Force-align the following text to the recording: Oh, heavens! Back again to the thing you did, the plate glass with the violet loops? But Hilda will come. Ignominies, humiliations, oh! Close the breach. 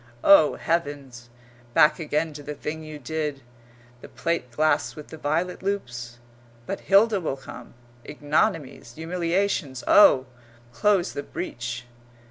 Oh, 0.23 0.55
heavens! 0.55 1.29
Back 1.75 1.99
again 1.99 2.33
to 2.33 2.41
the 2.41 2.55
thing 2.55 2.83
you 2.83 2.97
did, 2.97 3.43
the 4.01 4.07
plate 4.07 4.49
glass 4.49 4.95
with 4.95 5.09
the 5.09 5.17
violet 5.17 5.61
loops? 5.61 6.17
But 6.65 6.79
Hilda 6.79 7.21
will 7.21 7.37
come. 7.37 7.75
Ignominies, 8.03 8.95
humiliations, 8.95 9.83
oh! 9.85 10.25
Close 10.73 11.13
the 11.13 11.21
breach. 11.21 11.85